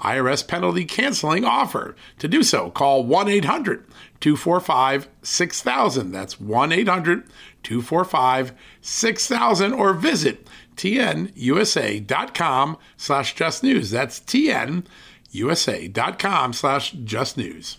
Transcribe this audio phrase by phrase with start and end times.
[0.00, 1.96] IRS penalty canceling offer.
[2.18, 3.86] To do so, call 1 800
[4.20, 6.12] 245 6000.
[6.12, 7.24] That's 1 800
[7.62, 10.46] 245 6000 or visit
[10.76, 13.90] tnusa.com slash just news.
[13.90, 14.84] That's tnusa.com
[16.52, 17.78] slash just news.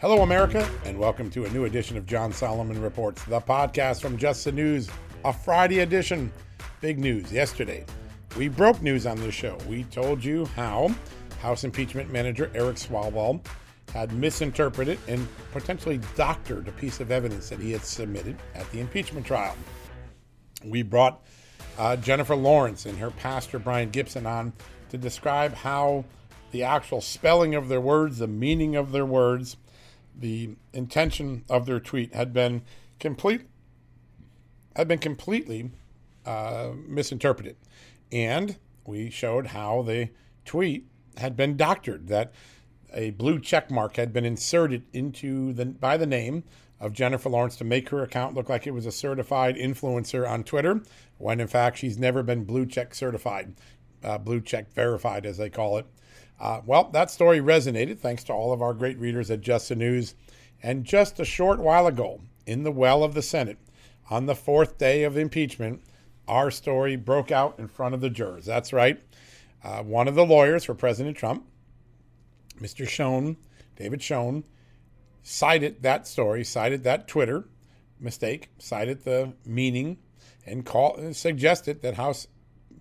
[0.00, 4.16] Hello, America, and welcome to a new edition of John Solomon Reports, the podcast from
[4.16, 4.90] Just the News
[5.24, 6.32] a Friday edition.
[6.80, 7.84] Big news yesterday.
[8.36, 9.56] We broke news on this show.
[9.68, 10.92] We told you how
[11.40, 13.44] House impeachment manager Eric Swalwell
[13.92, 18.80] had misinterpreted and potentially doctored a piece of evidence that he had submitted at the
[18.80, 19.56] impeachment trial.
[20.64, 21.22] We brought
[21.78, 24.52] uh, Jennifer Lawrence and her pastor Brian Gibson on
[24.90, 26.04] to describe how
[26.50, 29.56] the actual spelling of their words, the meaning of their words,
[30.18, 32.62] the intention of their tweet had been
[32.98, 33.42] complete
[34.76, 35.70] had been completely
[36.24, 37.56] uh, misinterpreted.
[38.10, 38.56] And
[38.86, 40.10] we showed how the
[40.44, 40.86] tweet
[41.18, 42.32] had been doctored, that
[42.92, 46.44] a blue check mark had been inserted into the by the name
[46.80, 50.42] of Jennifer Lawrence to make her account look like it was a certified influencer on
[50.42, 50.82] Twitter,
[51.18, 53.54] when in fact she's never been blue check certified,
[54.02, 55.86] uh, blue check verified, as they call it.
[56.40, 59.76] Uh, well, that story resonated thanks to all of our great readers at Just the
[59.76, 60.16] News.
[60.60, 63.58] And just a short while ago, in the well of the Senate,
[64.10, 65.82] on the fourth day of impeachment,
[66.28, 68.44] our story broke out in front of the jurors.
[68.44, 69.00] That's right.
[69.64, 71.46] Uh, one of the lawyers for President Trump,
[72.60, 72.88] Mr.
[72.88, 73.36] Schoen,
[73.76, 74.44] David Schoen,
[75.22, 77.44] cited that story, cited that Twitter
[78.00, 79.98] mistake, cited the meaning,
[80.44, 82.26] and call, suggested that House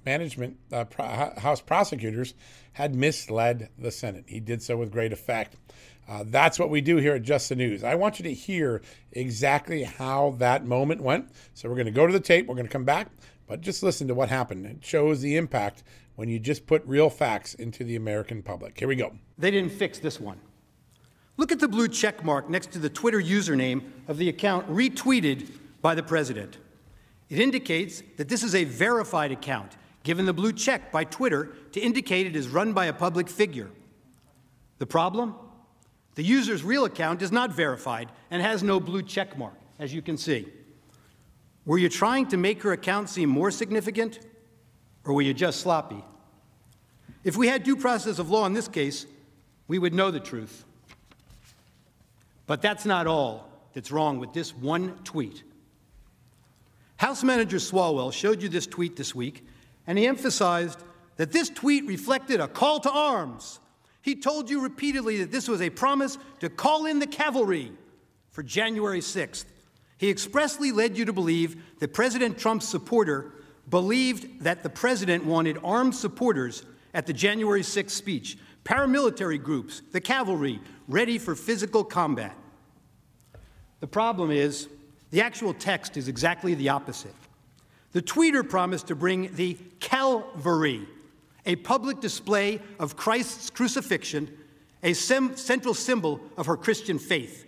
[0.06, 2.34] management, uh, pro- House prosecutors
[2.74, 4.26] had misled the Senate.
[4.28, 5.56] He did so with great effect.
[6.08, 7.84] Uh, that's what we do here at Just the News.
[7.84, 8.82] I want you to hear
[9.14, 11.30] exactly how that moment went.
[11.54, 12.48] So we're going to go to the tape.
[12.48, 13.08] We're going to come back,
[13.48, 14.66] but just listen to what happened.
[14.66, 15.84] It shows the impact
[16.16, 18.78] when you just put real facts into the American public.
[18.78, 19.14] Here we go.
[19.38, 20.38] They didn't fix this one.
[21.38, 25.50] Look at the blue check mark next to the Twitter username of the account retweeted
[25.82, 26.58] by the president.
[27.30, 31.80] It indicates that this is a verified account, given the blue check by Twitter to
[31.80, 33.70] indicate it is run by a public figure.
[34.80, 35.36] The problem?
[36.16, 40.02] The user's real account is not verified and has no blue check mark, as you
[40.02, 40.48] can see.
[41.66, 44.20] Were you trying to make her account seem more significant,
[45.06, 46.04] or were you just sloppy?
[47.24, 49.06] If we had due process of law in this case,
[49.68, 50.66] we would know the truth.
[52.48, 55.44] But that's not all that's wrong with this one tweet.
[56.98, 59.46] House Manager Swalwell showed you this tweet this week,
[59.88, 60.84] and he emphasized
[61.16, 63.60] that this tweet reflected a call to arms
[64.02, 67.72] he told you repeatedly that this was a promise to call in the cavalry
[68.32, 69.46] for January 6th.
[69.98, 73.32] He expressly led you to believe that President Trump's supporter
[73.70, 76.64] believed that the president wanted armed supporters
[76.94, 82.36] at the January 6th speech, paramilitary groups, the cavalry, ready for physical combat.
[83.80, 84.68] The problem is,
[85.12, 87.14] the actual text is exactly the opposite.
[87.92, 90.88] The tweeter promised to bring the Calvary
[91.46, 94.30] a public display of Christ's crucifixion,
[94.84, 97.46] a central symbol of her Christian faith,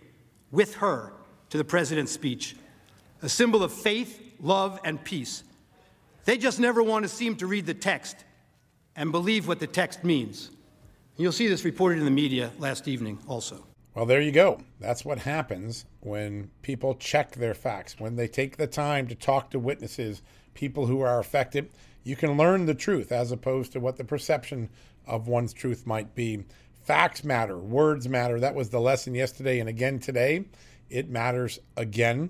[0.51, 1.13] with her
[1.49, 2.55] to the president's speech,
[3.21, 5.43] a symbol of faith, love, and peace.
[6.25, 8.17] They just never want to seem to read the text
[8.95, 10.51] and believe what the text means.
[11.17, 13.65] You'll see this reported in the media last evening also.
[13.93, 14.59] Well, there you go.
[14.79, 19.51] That's what happens when people check their facts, when they take the time to talk
[19.51, 20.23] to witnesses,
[20.55, 21.69] people who are affected
[22.03, 24.69] you can learn the truth as opposed to what the perception
[25.05, 26.43] of one's truth might be.
[26.83, 28.39] Facts matter, words matter.
[28.39, 30.45] That was the lesson yesterday and again today.
[30.89, 32.29] It matters again.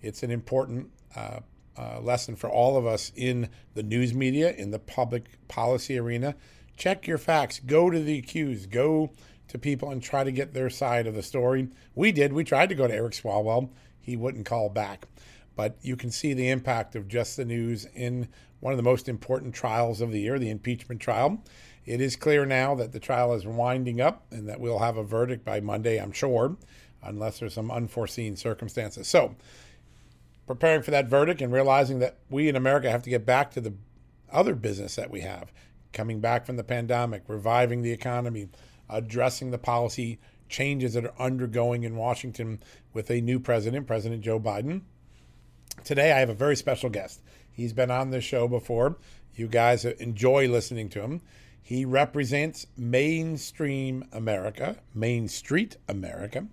[0.00, 1.40] It's an important uh,
[1.78, 6.34] uh, lesson for all of us in the news media, in the public policy arena.
[6.76, 7.60] Check your facts.
[7.60, 8.70] Go to the accused.
[8.70, 9.12] Go
[9.48, 11.68] to people and try to get their side of the story.
[11.94, 12.32] We did.
[12.32, 13.70] We tried to go to Eric Swalwell.
[14.00, 15.06] He wouldn't call back.
[15.54, 18.28] But you can see the impact of just the news in
[18.60, 21.42] one of the most important trials of the year, the impeachment trial.
[21.84, 25.02] It is clear now that the trial is winding up and that we'll have a
[25.02, 26.56] verdict by Monday, I'm sure,
[27.02, 29.08] unless there's some unforeseen circumstances.
[29.08, 29.34] So,
[30.46, 33.60] preparing for that verdict and realizing that we in America have to get back to
[33.60, 33.74] the
[34.32, 35.52] other business that we have
[35.92, 38.48] coming back from the pandemic, reviving the economy,
[38.88, 40.18] addressing the policy
[40.48, 42.62] changes that are undergoing in Washington
[42.92, 44.82] with a new president, President Joe Biden.
[45.84, 47.22] Today, I have a very special guest.
[47.50, 48.98] He's been on this show before.
[49.34, 51.22] You guys enjoy listening to him.
[51.60, 56.46] He represents mainstream America, Main Street America.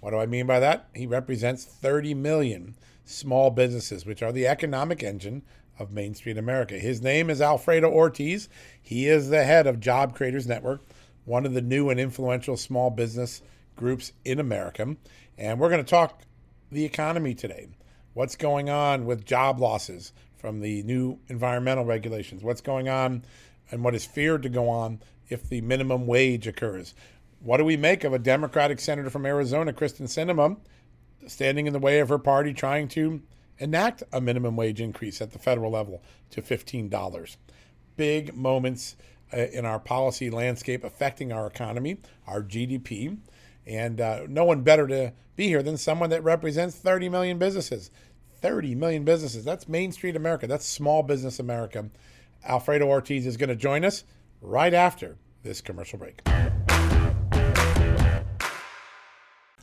[0.00, 0.88] What do I mean by that?
[0.94, 2.74] He represents 30 million
[3.06, 5.42] small businesses, which are the economic engine
[5.78, 6.74] of Main Street America.
[6.74, 8.48] His name is Alfredo Ortiz.
[8.82, 10.82] He is the head of Job Creators Network,
[11.24, 13.40] one of the new and influential small business
[13.76, 14.94] groups in America.
[15.38, 16.22] And we're going to talk
[16.70, 17.68] the economy today.
[18.14, 22.44] What's going on with job losses from the new environmental regulations?
[22.44, 23.24] What's going on
[23.72, 26.94] and what is feared to go on if the minimum wage occurs?
[27.40, 30.56] What do we make of a Democratic senator from Arizona, Kyrsten Sinema,
[31.26, 33.20] standing in the way of her party trying to
[33.58, 36.00] enact a minimum wage increase at the federal level
[36.30, 37.36] to $15.
[37.96, 38.94] Big moments
[39.32, 41.96] uh, in our policy landscape affecting our economy,
[42.28, 43.18] our GDP.
[43.66, 47.90] And uh, no one better to be here than someone that represents 30 million businesses.
[48.40, 49.44] 30 million businesses.
[49.44, 50.46] That's Main Street America.
[50.46, 51.88] That's small business America.
[52.44, 54.04] Alfredo Ortiz is going to join us
[54.42, 56.20] right after this commercial break.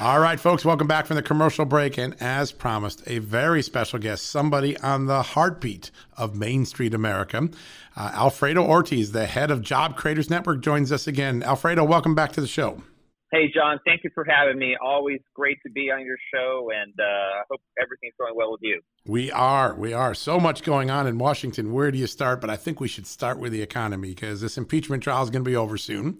[0.00, 1.98] All right, folks, welcome back from the commercial break.
[1.98, 7.48] And as promised, a very special guest, somebody on the heartbeat of Main Street America.
[7.96, 11.44] Uh, Alfredo Ortiz, the head of Job Creators Network, joins us again.
[11.44, 12.82] Alfredo, welcome back to the show.
[13.30, 14.76] Hey, John, thank you for having me.
[14.84, 18.62] Always great to be on your show, and uh, I hope everything's going well with
[18.62, 18.80] you.
[19.06, 19.76] We are.
[19.76, 20.12] We are.
[20.14, 21.72] So much going on in Washington.
[21.72, 22.40] Where do you start?
[22.40, 25.44] But I think we should start with the economy because this impeachment trial is going
[25.44, 26.18] to be over soon.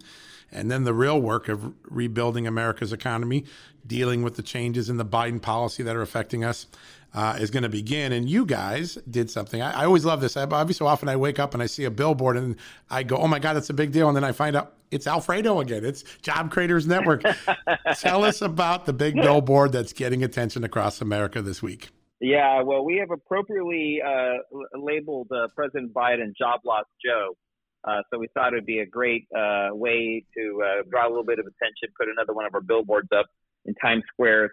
[0.55, 3.45] And then the real work of rebuilding America's economy,
[3.87, 6.67] dealing with the changes in the Biden policy that are affecting us,
[7.13, 8.13] uh, is going to begin.
[8.13, 9.61] And you guys did something.
[9.63, 10.37] I, I always love this.
[10.37, 12.57] I, every so often I wake up and I see a billboard and
[12.91, 14.09] I go, oh my God, that's a big deal.
[14.09, 15.85] And then I find out it's Alfredo again.
[15.85, 17.23] It's Job Creators Network.
[17.99, 21.91] Tell us about the big billboard that's getting attention across America this week.
[22.21, 24.39] Yeah, well, we have appropriately uh,
[24.79, 27.37] labeled uh, President Biden Job Loss Joe.
[27.87, 31.11] Uh, so we thought it would be a great uh, way to uh, draw a
[31.11, 33.27] little bit of attention, put another one of our billboards up
[33.67, 34.51] in Times Square,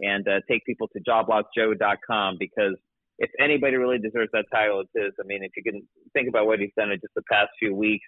[0.00, 2.74] and uh, take people to joblossjoe.com because
[3.18, 5.12] if anybody really deserves that title, it is.
[5.20, 7.74] I mean, if you can think about what he's done in just the past few
[7.74, 8.04] weeks,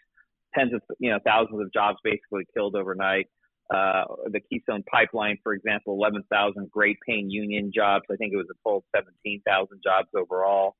[0.54, 3.26] tens of you know thousands of jobs basically killed overnight.
[3.72, 8.04] Uh, the Keystone Pipeline, for example, 11,000 great paying union jobs.
[8.12, 10.76] I think it was a total 17,000 jobs overall.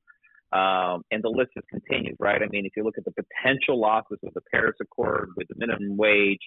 [0.51, 2.41] Um, and the list just continues, right?
[2.41, 5.55] I mean, if you look at the potential losses with the Paris Accord, with the
[5.57, 6.39] minimum wage,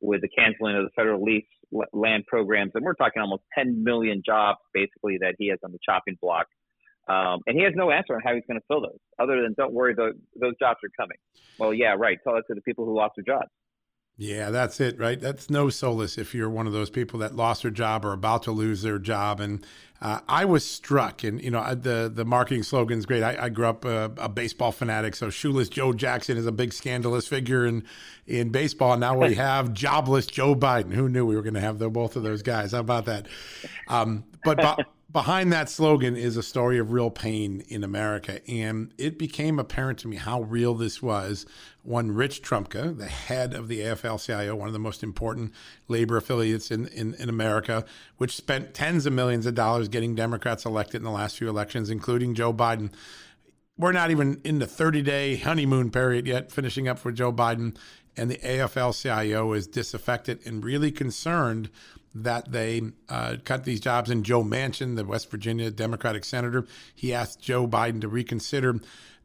[0.00, 1.46] with the canceling of the federal lease
[1.92, 5.78] land programs, and we're talking almost 10 million jobs basically that he has on the
[5.84, 6.46] chopping block.
[7.08, 9.54] Um, and he has no answer on how he's going to fill those, other than
[9.56, 11.18] don't worry, those, those jobs are coming.
[11.58, 12.18] Well, yeah, right.
[12.24, 13.50] Tell that to the people who lost their jobs.
[14.22, 15.20] Yeah, that's it, right?
[15.20, 18.44] That's no solace if you're one of those people that lost their job or about
[18.44, 19.40] to lose their job.
[19.40, 19.66] And
[20.00, 23.24] uh, I was struck, and you know, the the marketing slogan is great.
[23.24, 26.72] I, I grew up a, a, baseball fanatic, so shoeless Joe Jackson is a big
[26.72, 27.82] scandalous figure in
[28.28, 28.96] in baseball.
[28.96, 30.92] Now we have jobless Joe Biden.
[30.92, 32.70] Who knew we were going to have the, both of those guys?
[32.70, 33.26] How about that?
[33.88, 38.40] Um, but behind that slogan is a story of real pain in America.
[38.48, 41.44] And it became apparent to me how real this was
[41.82, 45.52] when Rich Trumka, the head of the AFL CIO, one of the most important
[45.88, 47.84] labor affiliates in, in, in, America,
[48.16, 51.90] which spent tens of millions of dollars getting Democrats elected in the last few elections,
[51.90, 52.90] including Joe Biden.
[53.76, 57.76] We're not even in the 30 day honeymoon period yet, finishing up for Joe Biden.
[58.14, 61.70] And the AFL CIO is disaffected and really concerned
[62.14, 64.10] that they uh, cut these jobs.
[64.10, 68.80] And Joe Manchin, the West Virginia Democratic senator, he asked Joe Biden to reconsider.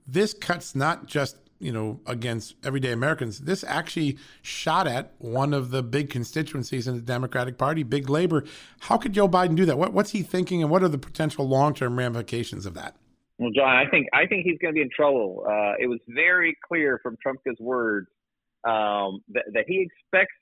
[0.08, 3.40] This cuts not just you know against everyday Americans.
[3.40, 8.44] This actually shot at one of the big constituencies in the Democratic Party, big labor.
[8.82, 9.78] How could Joe Biden do that?
[9.78, 12.96] What, what's he thinking, and what are the potential long-term ramifications of that?
[13.38, 15.46] Well, John, I think I think he's going to be in trouble.
[15.48, 18.08] Uh, it was very clear from Trumka's words
[18.64, 20.34] um, that, that he expects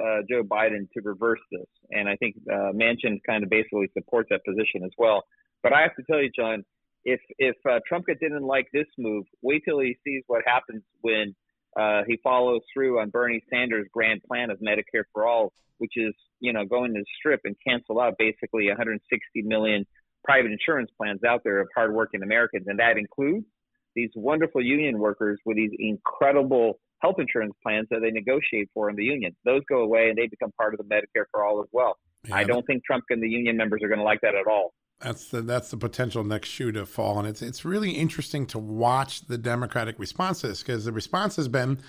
[0.00, 1.66] uh, Joe Biden to reverse this.
[1.90, 5.24] And I think uh, Manchin kind of basically supports that position as well.
[5.62, 6.64] But I have to tell you, John,
[7.04, 11.34] if if uh, Trumka didn't like this move, wait till he sees what happens when
[11.78, 16.14] uh, he follows through on Bernie Sanders' grand plan of Medicare for all, which is
[16.40, 19.86] you know going to strip and cancel out basically 160 million
[20.24, 23.46] private insurance plans out there of hardworking Americans, and that includes
[23.94, 28.96] these wonderful union workers with these incredible health insurance plans that they negotiate for in
[28.96, 29.34] the union.
[29.44, 31.98] Those go away and they become part of the Medicare for all as well.
[32.24, 34.46] Yeah, I don't think Trumka and the union members are going to like that at
[34.46, 34.72] all.
[35.00, 38.58] That's the that's the potential next shoe to fall, and it's it's really interesting to
[38.60, 41.80] watch the Democratic responses because the response has been,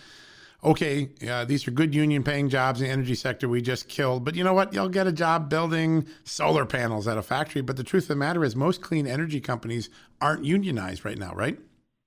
[0.64, 4.26] okay, uh, these are good union paying jobs in the energy sector we just killed,
[4.26, 4.74] but you know what?
[4.74, 7.62] You'll get a job building solar panels at a factory.
[7.62, 11.36] But the truth of the matter is, most clean energy companies aren't unionized right now,
[11.36, 11.60] right?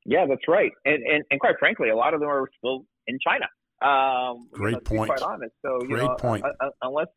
[0.05, 0.73] Yeah, that's right.
[0.85, 3.47] And, and and quite frankly, a lot of them are still in China.
[3.83, 5.11] Um, Great you know, point.
[5.11, 5.53] quite honest.
[5.65, 6.45] So Great know, point.
[6.45, 7.09] Uh, uh, unless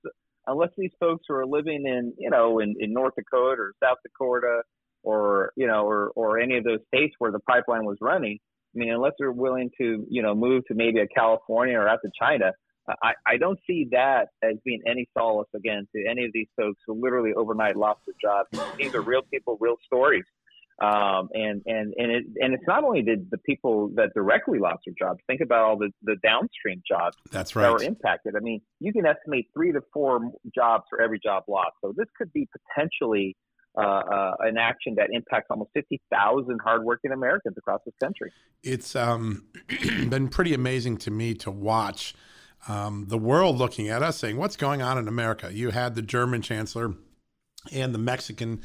[0.47, 3.97] unless these folks who are living in you know in, in North Dakota or South
[4.03, 4.61] Dakota
[5.03, 8.39] or you know or or any of those states where the pipeline was running,
[8.75, 11.99] I mean, unless they're willing to you know move to maybe a California or out
[12.03, 12.51] to China.
[13.03, 16.81] I, I don't see that as being any solace again to any of these folks
[16.87, 18.49] who literally overnight lost their jobs.
[18.79, 20.23] These are real people, real stories.
[20.81, 24.83] Um, and and and it and it's not only the, the people that directly lost
[24.85, 25.19] their jobs.
[25.27, 28.35] Think about all the, the downstream jobs that's right that were impacted.
[28.37, 31.73] I mean, you can estimate three to four jobs for every job lost.
[31.83, 33.35] So this could be potentially
[33.77, 38.31] uh, uh, an action that impacts almost 50,000 hardworking Americans across this country.
[38.63, 39.45] It's um,
[40.09, 42.15] been pretty amazing to me to watch
[42.67, 45.51] um, the world looking at us saying, What's going on in America?
[45.53, 46.93] You had the German chancellor
[47.71, 48.61] and the Mexican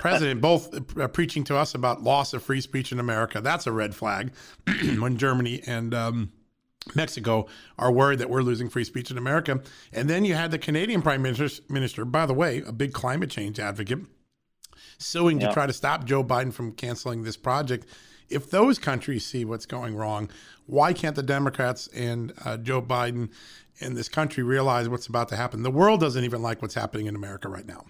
[0.00, 3.40] president both uh, preaching to us about loss of free speech in America.
[3.40, 4.32] That's a red flag
[4.98, 6.32] when Germany and um,
[6.94, 7.46] Mexico
[7.78, 9.60] are worried that we're losing free speech in America.
[9.92, 13.30] And then you had the Canadian prime minister, minister by the way, a big climate
[13.30, 14.00] change advocate,
[14.98, 15.48] suing yeah.
[15.48, 17.86] to try to stop Joe Biden from canceling this project.
[18.28, 20.30] If those countries see what's going wrong,
[20.66, 23.30] why can't the Democrats and uh, Joe Biden
[23.78, 25.62] in this country realize what's about to happen?
[25.62, 27.86] The world doesn't even like what's happening in America right now.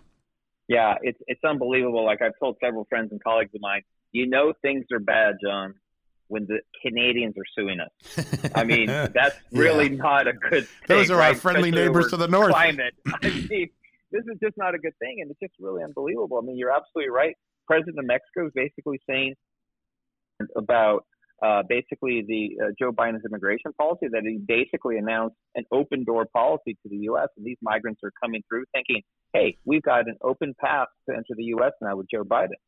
[0.69, 2.05] Yeah, it's it's unbelievable.
[2.05, 3.83] Like I've told several friends and colleagues of mine,
[4.13, 5.75] you know things are bad, John,
[6.29, 8.53] when the Canadians are suing us.
[8.55, 9.97] I mean, that's really yeah.
[9.97, 10.87] not a good thing.
[10.87, 11.29] Those are right?
[11.29, 12.51] our friendly Especially neighbors to the north.
[12.51, 12.95] Climate.
[13.07, 13.71] I mean,
[14.13, 16.39] this is just not a good thing, and it's just really unbelievable.
[16.39, 17.35] I mean, you're absolutely right.
[17.67, 19.35] President of Mexico is basically saying
[20.55, 21.05] about
[21.43, 26.27] uh, basically the uh, Joe Biden's immigration policy that he basically announced an open door
[26.33, 27.29] policy to the U.S.
[27.37, 29.03] and these migrants are coming through thinking,
[29.33, 31.73] hey, we've got an open path to enter the U.S.
[31.81, 32.59] now with Joe Biden.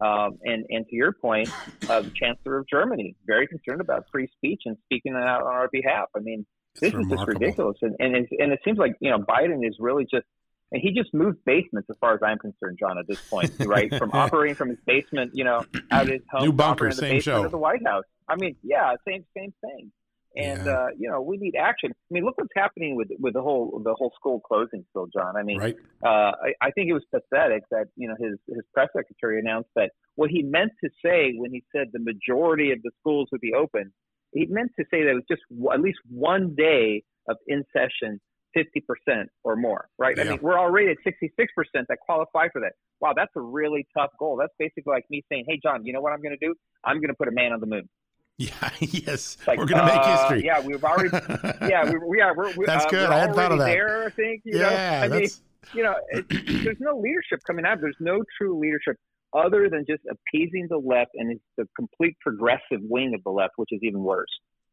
[0.00, 1.48] Um, and and to your point,
[1.88, 5.68] uh, the Chancellor of Germany very concerned about free speech and speaking out on our
[5.70, 6.06] behalf.
[6.16, 6.46] I mean,
[6.80, 7.76] this is just ridiculous.
[7.82, 10.26] And and it, and it seems like you know Biden is really just
[10.72, 13.94] and he just moved basements as far as I'm concerned, John, at this point, right?
[13.94, 16.96] From operating from his basement, you know, out of his home, new bunker, in the
[16.96, 17.44] same show.
[17.44, 18.04] of the White House.
[18.28, 19.92] I mean, yeah, same same thing.
[20.34, 20.72] And yeah.
[20.72, 21.90] uh, you know, we need action.
[21.92, 25.36] I mean, look what's happening with with the whole the whole school closing still, John.
[25.36, 25.76] I mean, right.
[26.02, 29.68] uh, I, I think it was pathetic that you know his his press secretary announced
[29.76, 33.42] that what he meant to say when he said the majority of the schools would
[33.42, 33.92] be open,
[34.32, 35.42] he meant to say that it was just
[35.74, 38.18] at least one day of in session
[38.56, 40.16] 50% or more, right?
[40.16, 40.24] Yeah.
[40.24, 41.46] I mean, we're already at 66%
[41.88, 42.72] that qualify for that.
[43.00, 44.36] Wow, that's a really tough goal.
[44.36, 46.54] That's basically like me saying, hey, John, you know what I'm going to do?
[46.84, 47.88] I'm going to put a man on the moon.
[48.38, 50.44] Yeah, yes, like, we're going to make uh, history.
[50.44, 51.10] Yeah, we've already.
[51.68, 52.34] yeah, we, we are.
[52.34, 53.08] We're, that's uh, good.
[53.08, 53.66] We're I hadn't thought of that.
[53.66, 54.40] There, I think.
[54.44, 55.04] You yeah, know?
[55.04, 55.42] I that's...
[55.42, 56.26] mean, you know, it,
[56.64, 57.80] there's no leadership coming out.
[57.80, 58.96] There's no true leadership
[59.34, 63.52] other than just appeasing the left and it's the complete progressive wing of the left,
[63.56, 64.28] which is even worse.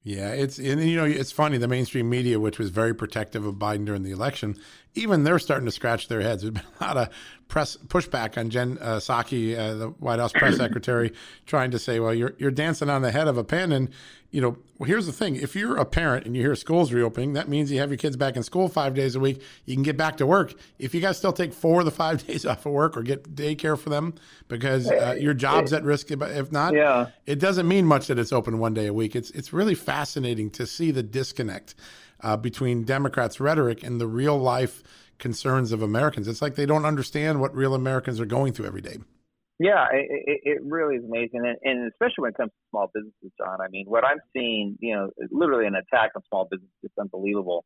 [0.10, 3.56] Yeah, it's and you know it's funny the mainstream media, which was very protective of
[3.56, 4.58] Biden during the election,
[4.96, 6.42] even they're starting to scratch their heads.
[6.42, 7.10] There's been a lot of
[7.48, 11.14] press pushback on Jen uh, Psaki, uh, the White House press secretary,
[11.46, 13.90] trying to say, "Well, you're you're dancing on the head of a pin." And
[14.32, 17.34] you know, well, here's the thing: if you're a parent and you hear schools reopening,
[17.34, 19.42] that means you have your kids back in school five days a week.
[19.66, 20.54] You can get back to work.
[20.80, 23.36] If you guys still take four of the five days off of work or get
[23.36, 24.16] daycare for them
[24.48, 27.08] because uh, your job's at risk, if not, yeah.
[27.26, 29.16] it doesn't mean much that it's open one day a week.
[29.16, 31.76] It's it's really fascinating to see the disconnect
[32.22, 34.84] uh, between Democrats' rhetoric and the real life
[35.18, 36.28] concerns of Americans.
[36.28, 38.98] It's like they don't understand what real Americans are going through every day.
[39.60, 43.32] Yeah, it, it really is amazing, and, and especially when it comes to small businesses,
[43.38, 43.60] John.
[43.60, 47.66] I mean, what I'm seeing, you know, literally an attack on small businesses is unbelievable.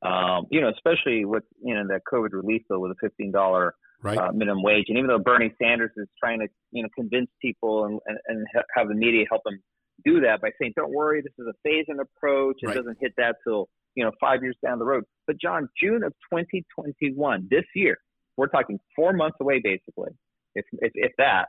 [0.00, 3.74] Um, you know, especially with you know that COVID relief bill with a fifteen dollar
[4.02, 4.16] right.
[4.16, 7.84] uh, minimum wage, and even though Bernie Sanders is trying to you know convince people
[7.84, 9.60] and, and, and have the media help them
[10.02, 12.56] do that by saying, "Don't worry, this is a phase-in approach.
[12.62, 12.76] It right.
[12.76, 16.12] doesn't hit that till you know five years down the road." But John, June of
[16.32, 17.98] 2021, this year,
[18.36, 20.10] we're talking four months away, basically,
[20.54, 21.48] if if, if that.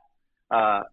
[0.52, 0.84] Uh,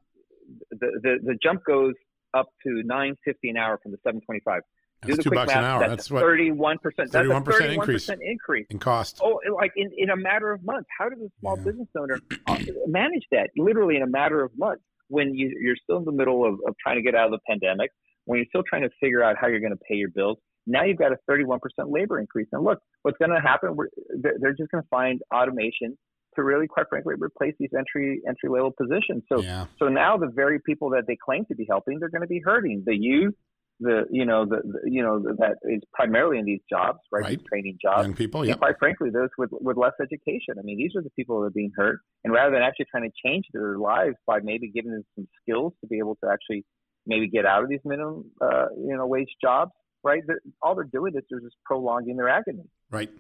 [0.70, 1.94] the, the the jump goes
[2.34, 4.60] up to 9.50 an hour from the 7.25.
[5.02, 5.80] That's two bucks math, an hour.
[5.80, 7.10] That's, that's what 31 percent.
[7.10, 9.20] That's a 31 increase increase in cost.
[9.22, 10.88] Oh, like in, in a matter of months.
[10.96, 11.64] How does a small yeah.
[11.64, 13.50] business owner uh, manage that?
[13.56, 16.74] Literally in a matter of months when you, you're still in the middle of, of
[16.80, 17.90] trying to get out of the pandemic,
[18.24, 20.38] when you're still trying to figure out how you're going to pay your bills.
[20.66, 22.48] Now you've got a 31% labor increase.
[22.52, 23.76] And look, what's going to happen?
[24.20, 25.96] they're just going to find automation
[26.36, 29.22] to really, quite frankly, replace these entry entry level positions.
[29.30, 29.66] So, yeah.
[29.78, 32.40] so now the very people that they claim to be helping, they're going to be
[32.42, 33.34] hurting the youth,
[33.80, 37.24] the you know the, the you know that is primarily in these jobs, right?
[37.24, 37.44] right.
[37.46, 38.02] training jobs.
[38.02, 38.54] Young people, yeah.
[38.54, 40.54] Quite frankly, those with with less education.
[40.58, 43.10] I mean, these are the people that are being hurt, and rather than actually trying
[43.10, 46.64] to change their lives by maybe giving them some skills to be able to actually
[47.06, 50.22] maybe get out of these minimum uh, you know wage jobs, right?
[50.62, 52.64] All they're doing is they're just prolonging their agony.
[52.90, 53.10] Right.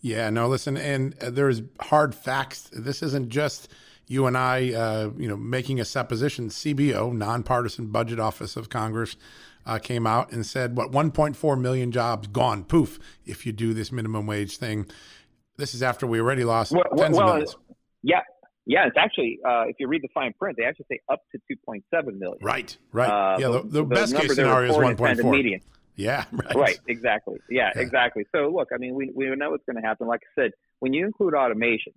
[0.00, 0.30] Yeah.
[0.30, 0.48] No.
[0.48, 2.70] Listen, and uh, there's hard facts.
[2.72, 3.68] This isn't just
[4.06, 6.48] you and I, uh, you know, making a supposition.
[6.48, 9.16] CBO, nonpartisan budget office of Congress,
[9.66, 13.90] uh, came out and said, what, 1.4 million jobs gone, poof, if you do this
[13.90, 14.86] minimum wage thing.
[15.56, 17.56] This is after we already lost well, tens well, of millions.
[18.02, 18.20] Yeah.
[18.66, 21.38] Yeah, it's actually uh, if you read the fine print, they actually say up to
[21.68, 22.38] 2.7 million.
[22.40, 23.08] Right, right.
[23.08, 25.60] Uh, yeah, the, the, the best case scenario is 1.4.
[25.96, 26.54] Yeah, right.
[26.54, 27.38] Right, exactly.
[27.48, 28.24] Yeah, yeah, exactly.
[28.34, 30.06] So look, I mean, we we know what's going to happen.
[30.06, 31.92] Like I said, when you include automation,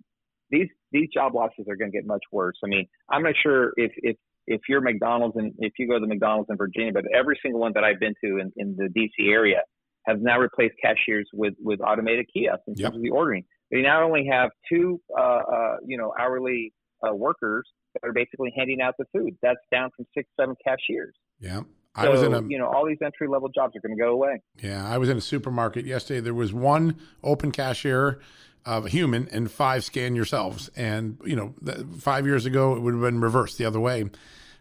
[0.50, 2.56] these these job losses are going to get much worse.
[2.64, 4.16] I mean, I'm not sure if if
[4.48, 7.60] if you're McDonald's and if you go to the McDonald's in Virginia, but every single
[7.60, 9.62] one that I've been to in, in the DC area
[10.06, 12.94] have now replaced cashiers with, with automated kiosks in terms yep.
[12.94, 13.44] of the ordering.
[13.70, 16.72] They not only have two, uh, uh, you know, hourly
[17.06, 19.36] uh, workers that are basically handing out the food.
[19.42, 21.14] That's down from six, seven cashiers.
[21.40, 21.60] Yeah.
[21.98, 24.10] I was in a, you know, all these entry level jobs are going to go
[24.10, 24.40] away.
[24.62, 26.20] Yeah, I was in a supermarket yesterday.
[26.20, 28.20] There was one open cashier
[28.64, 30.70] of a human and five scan yourselves.
[30.76, 31.54] And, you know,
[31.98, 34.10] five years ago, it would have been reversed the other way.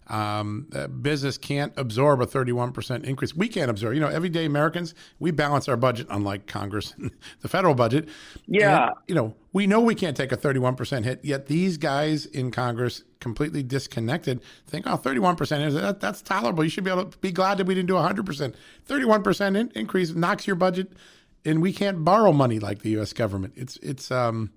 [0.08, 0.68] Um,
[1.02, 3.36] business can't absorb a 31% increase.
[3.36, 3.94] We can't absorb.
[3.94, 6.94] You know, everyday Americans, we balance our budget, unlike Congress,
[7.42, 8.08] the federal budget.
[8.48, 8.88] Yeah.
[8.88, 12.52] And, you know, we know we can't take a 31% hit, yet these guys in
[12.52, 16.64] Congress, completely disconnected, think, oh, 31% is that, that's tolerable.
[16.64, 18.56] You should be able to be glad that we didn't do 100%.
[18.88, 20.94] 31% in, increase knocks your budget
[21.48, 23.14] and we can't borrow money like the U.S.
[23.14, 23.54] government.
[23.56, 24.52] It's it's um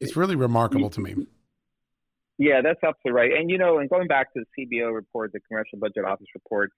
[0.00, 1.14] it's really remarkable to me.
[2.38, 3.32] Yeah, that's absolutely right.
[3.32, 6.70] And you know, and going back to the CBO report, the Congressional Budget Office report,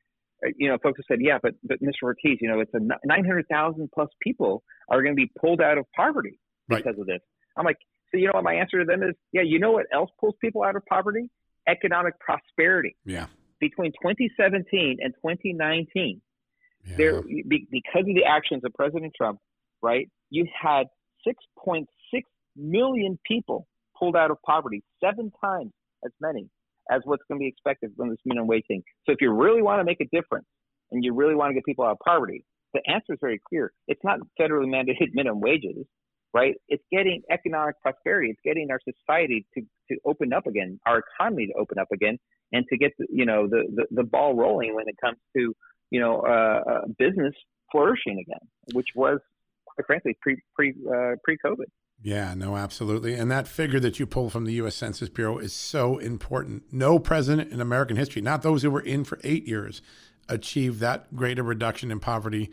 [0.45, 2.05] uh, you know, folks have said, yeah, but but Mr.
[2.05, 5.85] Ortiz, you know, it's a 900,000 plus people are going to be pulled out of
[5.95, 6.99] poverty because right.
[6.99, 7.21] of this.
[7.57, 7.77] I'm like,
[8.11, 9.15] so you know what my answer to them is?
[9.33, 11.31] Yeah, you know what else pulls people out of poverty?
[11.69, 12.97] Economic prosperity.
[13.05, 13.27] Yeah.
[13.61, 16.23] Between 2017 and 2019,
[16.87, 16.97] yeah.
[16.97, 19.39] There, because of the actions of President Trump,
[19.83, 20.09] right?
[20.31, 20.87] You had
[21.27, 21.85] 6.6
[22.57, 23.67] million people
[24.01, 25.73] pulled out of poverty, seven times
[26.05, 26.49] as many
[26.91, 28.83] as what's going to be expected from this minimum wage thing.
[29.07, 30.47] So if you really want to make a difference
[30.91, 33.73] and you really want to get people out of poverty, the answer is very clear.
[33.87, 35.87] It's not federally mandated minimum wages,
[36.35, 36.55] right?
[36.69, 38.31] It's getting economic prosperity.
[38.31, 42.19] It's getting our society to, to open up again, our economy to open up again,
[42.53, 45.55] and to get the, you know the, the, the ball rolling when it comes to
[45.91, 47.35] you know, uh, uh, business
[47.71, 49.19] flourishing again, which was,
[49.67, 51.67] quite frankly, pre pre uh, pre COVID.
[52.03, 53.15] Yeah, no, absolutely.
[53.15, 54.75] And that figure that you pull from the U.S.
[54.75, 56.63] Census Bureau is so important.
[56.73, 59.83] No president in American history, not those who were in for eight years,
[60.29, 62.51] achieved that great a reduction in poverty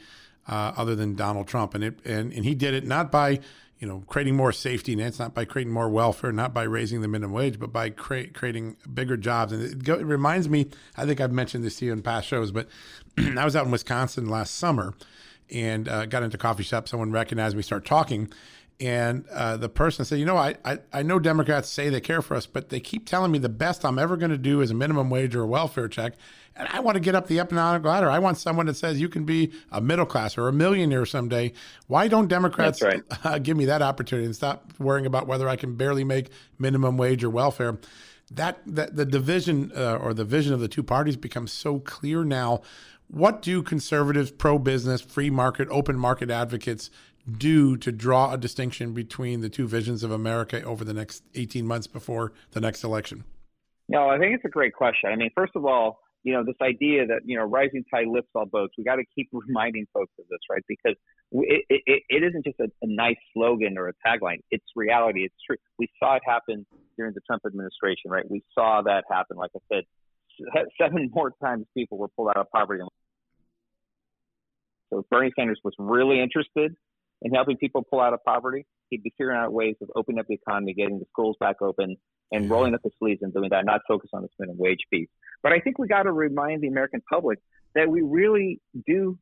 [0.47, 3.39] uh, other than Donald Trump, and it and, and he did it not by
[3.79, 7.07] you know creating more safety nets, not by creating more welfare, not by raising the
[7.07, 9.53] minimum wage, but by cre- creating bigger jobs.
[9.53, 12.27] And it, go, it reminds me, I think I've mentioned this to you in past
[12.27, 12.67] shows, but
[13.17, 14.93] I was out in Wisconsin last summer
[15.49, 16.88] and uh, got into a coffee shop.
[16.89, 18.29] Someone recognized me, start talking.
[18.79, 22.21] And uh, the person said, You know, I, I, I know Democrats say they care
[22.21, 24.69] for us, but they keep telling me the best I'm ever going to do is
[24.69, 26.13] a minimum wage or a welfare check.
[26.55, 28.09] And I want to get up the economic ladder.
[28.09, 31.53] I want someone that says you can be a middle class or a millionaire someday.
[31.87, 33.01] Why don't Democrats right.
[33.23, 36.97] uh, give me that opportunity and stop worrying about whether I can barely make minimum
[36.97, 37.79] wage or welfare?
[38.29, 42.23] That, that the division uh, or the vision of the two parties becomes so clear
[42.23, 42.61] now.
[43.07, 46.89] What do conservatives, pro business, free market, open market advocates
[47.31, 51.65] do to draw a distinction between the two visions of America over the next 18
[51.65, 53.23] months before the next election?
[53.89, 55.09] No, I think it's a great question.
[55.11, 58.31] I mean, first of all, you know, this idea that, you know, rising tide lifts
[58.35, 60.63] all boats, we got to keep reminding folks of this, right?
[60.67, 60.95] Because
[61.31, 64.39] it, it, it isn't just a, a nice slogan or a tagline.
[64.51, 65.23] It's reality.
[65.23, 65.57] It's true.
[65.79, 66.65] We saw it happen
[66.97, 68.29] during the Trump administration, right?
[68.29, 69.37] We saw that happen.
[69.37, 69.83] Like I said,
[70.79, 72.83] seven more times people were pulled out of poverty.
[74.89, 76.75] So Bernie Sanders was really interested
[77.21, 80.27] in helping people pull out of poverty, he'd be figuring out ways of opening up
[80.27, 81.95] the economy, getting the schools back open,
[82.32, 85.10] and rolling up the sleeves and doing that, not focus on the minimum wage piece.
[85.43, 87.39] But I think we got to remind the American public
[87.75, 89.17] that we really do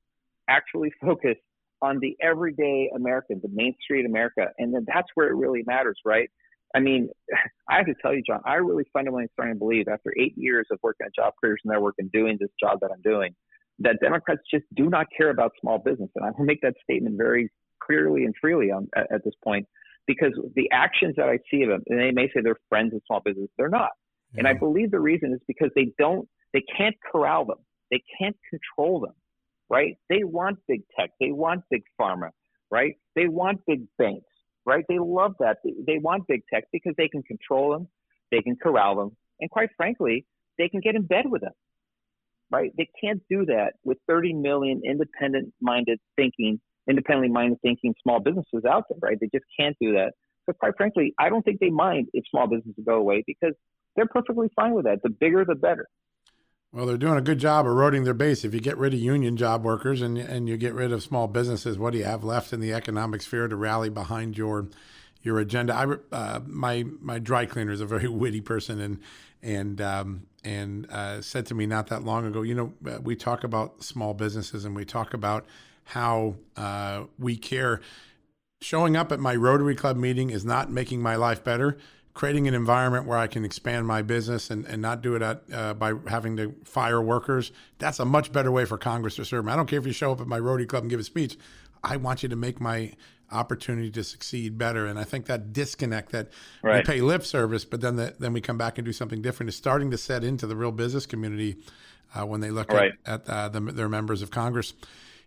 [0.50, 1.36] actually focus
[1.82, 6.00] on the everyday American, the Main Street America, and then that's where it really matters,
[6.06, 6.30] right?
[6.76, 7.10] I mean,
[7.70, 10.68] I have to tell you, John, I really fundamentally starting to believe after eight years
[10.72, 13.36] of working at Job Creation Network and doing this job that I'm doing,
[13.80, 16.10] that Democrats just do not care about small business.
[16.16, 19.68] And I will make that statement very clearly and freely on, at, at, this point
[20.08, 23.02] because the actions that I see of them, and they may say they're friends of
[23.08, 23.92] small business, they're not.
[24.34, 24.40] Yeah.
[24.40, 27.58] And I believe the reason is because they don't, they can't corral them,
[27.92, 29.14] they can't control them,
[29.70, 29.98] right?
[30.10, 32.30] They want big tech, they want big pharma,
[32.70, 32.96] right?
[33.16, 34.26] They want big banks,
[34.66, 34.86] right?
[34.88, 35.58] They love that.
[35.64, 37.88] They, they want big tech because they can control them,
[38.32, 40.26] they can corral them, and quite frankly,
[40.58, 41.54] they can get in bed with them
[42.52, 42.72] right?
[42.78, 46.60] They can't do that with 30 million independent minded thinking
[46.90, 49.18] independently minded thinking small businesses out there, right?
[49.20, 50.14] They just can't do that.
[50.46, 53.54] So quite frankly, I don't think they mind if small businesses go away because
[53.96, 55.02] they're perfectly fine with that.
[55.04, 55.88] The bigger, the better.
[56.72, 58.44] Well, they're doing a good job eroding their base.
[58.44, 61.28] If you get rid of union job workers and and you get rid of small
[61.28, 64.68] businesses, what do you have left in the economic sphere to rally behind your
[65.22, 65.74] your agenda?
[65.74, 69.00] I uh, my my dry cleaner is a very witty person and
[69.42, 73.16] and um, and uh, said to me not that long ago, you know, uh, we
[73.16, 75.46] talk about small businesses and we talk about
[75.86, 77.82] how uh, we care.
[78.62, 81.78] Showing up at my Rotary Club meeting is not making my life better.
[82.14, 85.44] Creating an environment where I can expand my business and, and not do it at,
[85.54, 89.46] uh, by having to fire workers, that's a much better way for Congress to serve.
[89.46, 89.52] me.
[89.52, 91.38] I don't care if you show up at my Rotary Club and give a speech.
[91.84, 92.94] I want you to make my
[93.32, 94.86] opportunity to succeed better.
[94.86, 96.30] And I think that disconnect that
[96.62, 96.78] right.
[96.88, 99.50] we pay lip service, but then the, then we come back and do something different
[99.50, 101.58] is starting to set into the real business community
[102.14, 102.94] uh, when they look right.
[103.06, 104.74] at, at uh, the, their members of Congress.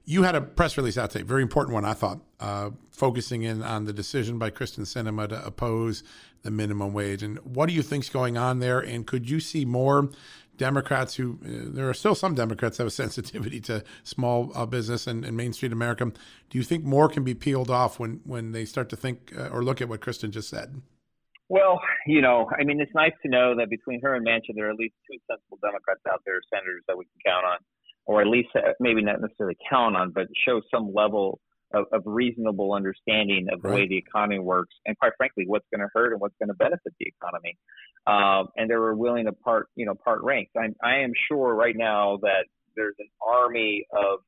[0.09, 3.63] You had a press release out today, very important one, I thought, uh, focusing in
[3.63, 6.03] on the decision by Kyrsten Sinema to oppose
[6.41, 7.23] the minimum wage.
[7.23, 8.81] And what do you think's going on there?
[8.81, 10.09] And could you see more
[10.57, 15.07] Democrats who, uh, there are still some Democrats have a sensitivity to small uh, business
[15.07, 16.07] and, and, Main Street America.
[16.07, 19.49] Do you think more can be peeled off when, when they start to think uh,
[19.49, 20.81] or look at what Kyrsten just said?
[21.51, 24.69] Well, you know, I mean, it's nice to know that between her and Manchin, there
[24.69, 27.59] are at least two sensible Democrats out there, senators that we can count on
[28.09, 31.39] or at least uh, maybe not necessarily count on, but show some level
[31.75, 33.81] of, of reasonable understanding of the right.
[33.81, 36.55] way the economy works, and quite frankly, what's going to hurt and what's going to
[36.55, 37.57] benefit the economy.
[38.07, 40.51] Um, and they were willing to part, you know, part ranks.
[40.59, 44.21] I'm, I am sure right now that there's an army of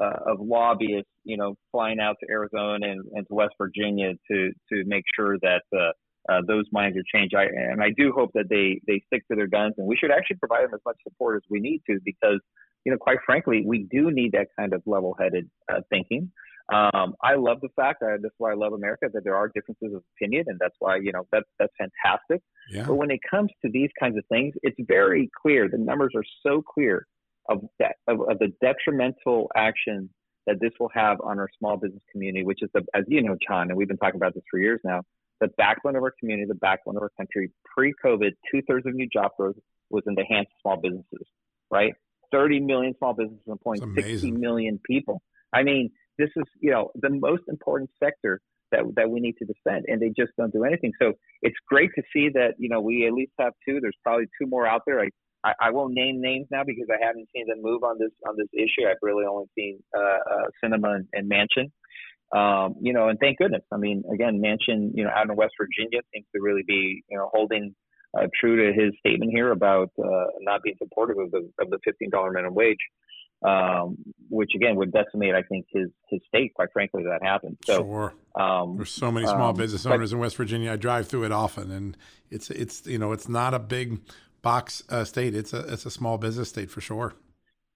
[0.00, 4.50] uh, of lobbyists, you know, flying out to Arizona and, and to West Virginia to
[4.72, 7.34] to make sure that uh, uh, those minds are changed.
[7.34, 10.10] I, and I do hope that they they stick to their guns, and we should
[10.10, 12.40] actually provide them as much support as we need to because
[12.88, 16.32] you know, quite frankly, we do need that kind of level-headed uh, thinking.
[16.72, 19.92] Um, I love the fact that that's why I love America that there are differences
[19.94, 22.40] of opinion, and that's why you know that's that's fantastic.
[22.70, 22.84] Yeah.
[22.86, 25.68] But when it comes to these kinds of things, it's very clear.
[25.68, 27.06] The numbers are so clear
[27.50, 30.08] of that of, of the detrimental action
[30.46, 33.36] that this will have on our small business community, which is the as you know,
[33.46, 35.02] John, and we've been talking about this for years now.
[35.42, 37.50] The backbone of our community, the backbone of our country.
[37.76, 39.56] Pre-COVID, two thirds of new job growth
[39.90, 41.26] was in the hands of small businesses,
[41.70, 41.94] right?
[42.32, 45.22] 30 million small businesses employing 60 million people.
[45.52, 48.40] I mean, this is, you know, the most important sector
[48.72, 50.92] that, that we need to defend, and they just don't do anything.
[51.00, 51.12] So
[51.42, 53.80] it's great to see that, you know, we at least have two.
[53.80, 55.00] There's probably two more out there.
[55.00, 55.08] I,
[55.44, 58.36] I, I won't name names now because I haven't seen them move on this on
[58.36, 58.86] this issue.
[58.88, 61.70] I've really only seen uh, uh, Sinema and, and Manchin.
[62.30, 63.62] Um, you know, and thank goodness.
[63.72, 67.16] I mean, again, Manchin, you know, out in West Virginia seems to really be, you
[67.16, 67.74] know, holding
[68.16, 71.78] uh, true to his statement here about uh, not being supportive of the of the
[71.84, 72.78] fifteen dollar minimum wage
[73.42, 73.96] um,
[74.28, 76.54] which again would decimate, I think, his his state.
[76.54, 77.58] Quite frankly, that happened.
[77.64, 78.14] So, sure.
[78.34, 80.72] Um, There's so many small um, business owners but, in West Virginia.
[80.72, 81.96] I drive through it often, and
[82.30, 84.00] it's it's you know it's not a big
[84.42, 85.34] box uh, state.
[85.34, 87.14] It's a it's a small business state for sure.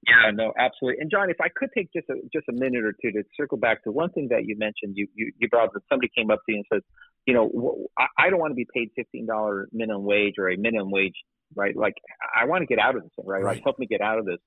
[0.08, 1.00] Yeah, no, absolutely.
[1.00, 3.56] And John, if I could take just a just a minute or two to circle
[3.56, 6.40] back to one thing that you mentioned, you you, you brought up somebody came up
[6.46, 6.82] to you and said,
[7.26, 10.56] you know, I, I don't want to be paid fifteen dollar minimum wage or a
[10.56, 11.14] minimum wage,
[11.54, 11.76] right?
[11.76, 11.94] Like
[12.34, 13.42] I want to get out of this, right?
[13.42, 13.56] right.
[13.56, 14.38] Like, help me get out of this.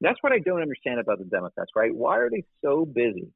[0.00, 1.94] That's what I don't understand about the Democrats, right?
[1.94, 3.28] Why are they so busy,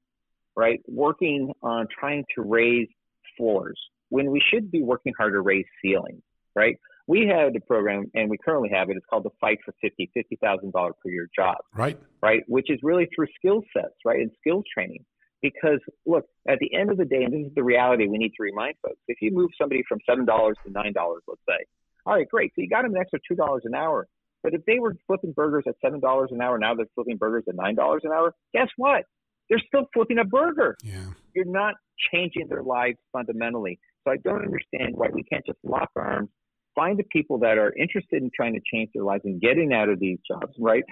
[0.57, 2.88] right, working on trying to raise
[3.37, 6.22] floors when we should be working hard to raise ceilings,
[6.55, 6.76] right?
[7.07, 8.96] We had a program, and we currently have it.
[8.96, 11.98] It's called the Fight for Fifty, fifty thousand dollar per year job, right?
[12.22, 15.05] Right, which is really through skill sets, right, and skills training.
[15.42, 18.33] Because look, at the end of the day, and this is the reality we need
[18.37, 21.64] to remind folks: if you move somebody from seven dollars to nine dollars, let's say,
[22.07, 24.07] all right, great, so you got them an extra two dollars an hour
[24.42, 27.44] but if they were flipping burgers at seven dollars an hour, now they're flipping burgers
[27.48, 28.35] at nine dollars an hour.
[28.55, 29.05] Guess what?
[29.48, 30.76] They're still flipping a burger.
[30.83, 31.07] Yeah.
[31.35, 31.74] You're not
[32.12, 33.79] changing their lives fundamentally.
[34.05, 36.31] So I don't understand why we can't just lock arms,
[36.74, 39.88] find the people that are interested in trying to change their lives and getting out
[39.88, 40.85] of these jobs, right?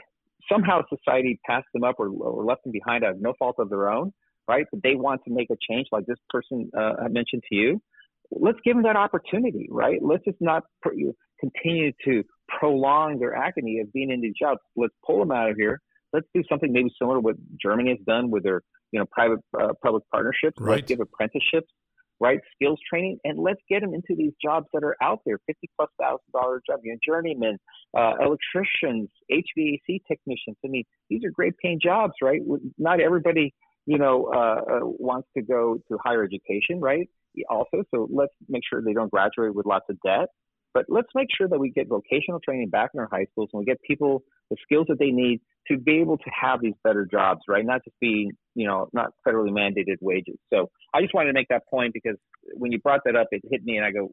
[0.50, 3.70] Somehow society passed them up or, or left them behind out of no fault of
[3.70, 4.12] their own,
[4.48, 4.66] right?
[4.72, 7.80] But they want to make a change, like this person uh, I mentioned to you.
[8.30, 9.98] Let's give them that opportunity, right?
[10.02, 14.60] Let's just not continue to prolong their agony of being in these jobs.
[14.76, 15.80] Let's pull them out of here.
[16.12, 19.40] Let's do something maybe similar to what Germany has done with their, you know, private
[19.58, 20.56] uh, public partnerships.
[20.58, 20.76] Right.
[20.76, 21.68] Let's give apprenticeships,
[22.20, 22.40] right?
[22.54, 25.90] Skills training, and let's get them into these jobs that are out there, fifty plus
[26.00, 26.82] thousand dollar jobs.
[26.84, 27.58] You know, journeymen,
[27.96, 30.56] uh, electricians, HVAC technicians.
[30.64, 32.40] I mean, these are great paying jobs, right?
[32.78, 33.54] Not everybody,
[33.88, 37.08] you know, uh, uh, wants to go to higher education, right?
[37.48, 40.28] Also, so let's make sure they don't graduate with lots of debt.
[40.74, 43.60] But let's make sure that we get vocational training back in our high schools and
[43.60, 47.08] we get people the skills that they need to be able to have these better
[47.10, 47.64] jobs, right?
[47.64, 50.36] Not just be, you know, not federally mandated wages.
[50.52, 52.16] So I just wanted to make that point because
[52.52, 54.10] when you brought that up, it hit me and I go,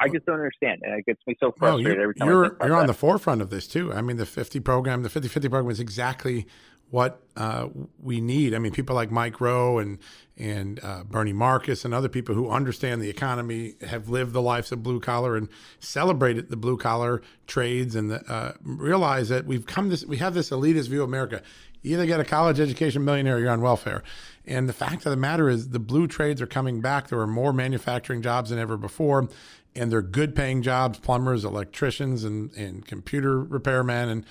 [0.00, 0.80] I just don't understand.
[0.82, 2.28] And it gets me so frustrated every time.
[2.28, 2.86] You're, you're on that.
[2.86, 3.92] the forefront of this too.
[3.92, 6.46] I mean, the 50 program, the 50 50 program is exactly
[6.90, 7.68] what uh,
[8.00, 8.54] we need.
[8.54, 9.98] I mean, people like Mike Rowe and
[10.36, 14.70] and uh, Bernie Marcus and other people who understand the economy have lived the lives
[14.70, 15.48] of blue collar and
[15.80, 20.34] celebrated the blue collar trades and the, uh, realize that we've come this we have
[20.34, 21.42] this elitist view of America.
[21.82, 24.02] You either get a college education millionaire, you're on welfare.
[24.44, 27.08] And the fact of the matter is, the blue trades are coming back.
[27.08, 29.28] There are more manufacturing jobs than ever before,
[29.76, 34.26] and they're good paying jobs: plumbers, electricians, and and computer repairmen and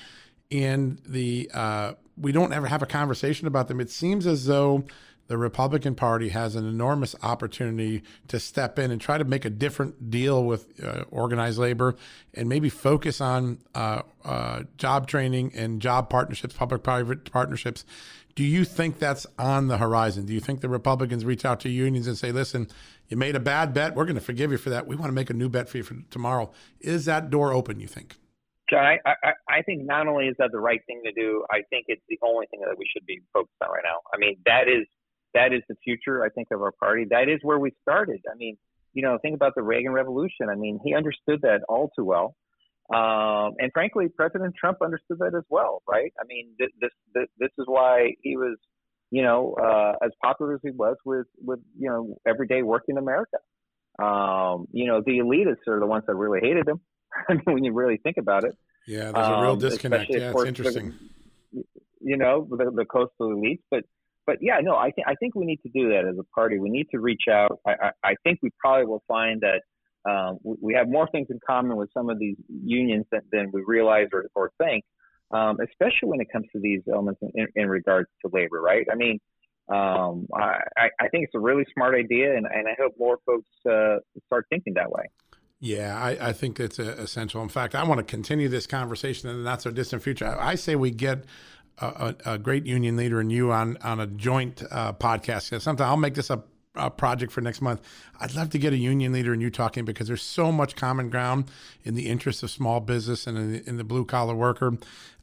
[0.51, 3.79] and the uh, we don't ever have a conversation about them.
[3.79, 4.85] It seems as though
[5.27, 9.49] the Republican Party has an enormous opportunity to step in and try to make a
[9.49, 11.95] different deal with uh, organized labor
[12.33, 17.83] and maybe focus on uh, uh, job training and job partnerships, public private partnerships.
[18.35, 20.25] Do you think that's on the horizon?
[20.25, 22.69] Do you think the Republicans reach out to unions and say, listen,
[23.09, 23.95] you made a bad bet.
[23.95, 24.87] We're going to forgive you for that.
[24.87, 26.51] We want to make a new bet for you for tomorrow.
[26.79, 28.15] Is that door open, you think?
[29.05, 31.85] I, I, I think not only is that the right thing to do, I think
[31.87, 33.99] it's the only thing that we should be focused on right now.
[34.13, 34.85] I mean, that is
[35.33, 37.05] that is the future, I think, of our party.
[37.09, 38.21] That is where we started.
[38.31, 38.57] I mean,
[38.93, 40.49] you know, think about the Reagan Revolution.
[40.51, 42.35] I mean, he understood that all too well.
[42.93, 46.13] Um, and frankly, President Trump understood that as well, right?
[46.19, 48.57] I mean, this this this, this is why he was,
[49.11, 53.37] you know, uh, as popular as he was with with you know everyday working America.
[53.99, 56.79] Um, you know, the elitists are the ones that really hated him.
[57.29, 58.55] I mean, when you really think about it.
[58.87, 60.09] Yeah, there's a real um, disconnect.
[60.09, 60.93] Yeah, it's interesting.
[61.53, 61.63] The,
[61.99, 63.83] you know, the, the coastal elites, but
[64.25, 66.57] but yeah, no, I think I think we need to do that as a party.
[66.57, 67.59] We need to reach out.
[67.67, 69.61] I, I, I think we probably will find that
[70.09, 73.51] um, we, we, have more things in common with some of these unions than, than
[73.51, 74.85] we realize or, or think,
[75.31, 78.61] um, especially when it comes to these elements in, in regards to labor.
[78.61, 78.85] Right?
[78.89, 79.19] I mean,
[79.67, 83.49] um, I, I think it's a really smart idea, and, and I hope more folks
[83.69, 83.97] uh,
[84.27, 85.03] start thinking that way.
[85.59, 87.41] Yeah, I, I think it's essential.
[87.41, 90.27] In fact, I want to continue this conversation in the not so distant future.
[90.27, 91.25] I, I say we get
[91.79, 95.59] a, a, a, great union leader and you on on a joint uh, podcast.
[95.61, 96.43] Sometime I'll make this a,
[96.75, 97.81] a, project for next month.
[98.19, 101.09] I'd love to get a union leader and you talking because there's so much common
[101.09, 101.45] ground
[101.83, 104.77] in the interests of small business and in the, in the blue collar worker,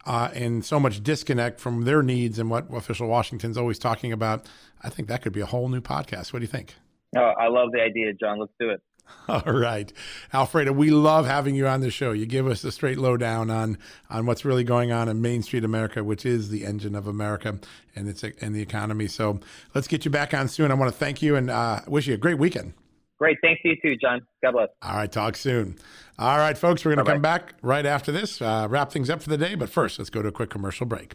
[0.05, 4.47] uh, and so much disconnect from their needs and what official Washington's always talking about.
[4.83, 6.33] I think that could be a whole new podcast.
[6.33, 6.75] What do you think?
[7.17, 8.41] Oh, I love the idea, John.
[8.41, 8.83] Let's do it.
[9.29, 9.93] All right,
[10.33, 12.13] Alfredo, we love having you on the show.
[12.13, 13.79] You give us the straight lowdown on
[14.11, 17.59] on what's really going on in Main Street America, which is the engine of America
[17.97, 19.07] and it's and the economy.
[19.07, 19.41] So
[19.75, 20.71] let's get you back on soon.
[20.71, 22.75] I want to thank you and uh, wish you a great weekend.
[23.19, 24.27] Great, thanks to you too, John.
[24.43, 24.69] God bless.
[24.83, 25.77] All right, talk soon.
[26.19, 29.23] All right, folks, we're going to come back right after this, uh, wrap things up
[29.23, 29.55] for the day.
[29.55, 31.15] But first, let's go to a quick commercial break.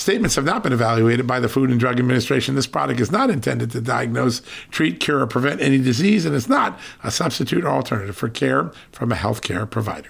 [0.00, 2.54] Statements have not been evaluated by the Food and Drug Administration.
[2.54, 6.48] This product is not intended to diagnose, treat, cure, or prevent any disease, and it's
[6.48, 10.08] not a substitute or alternative for care from a healthcare provider.